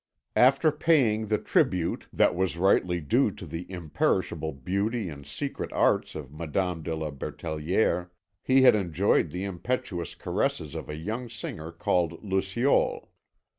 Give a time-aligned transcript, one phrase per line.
[0.35, 6.15] After paying the tribute that was rightly due to the imperishable beauty and secret arts
[6.15, 8.09] of Madame de la Berthelière,
[8.41, 13.09] he had enjoyed the impetuous caresses of a young singer called Luciole.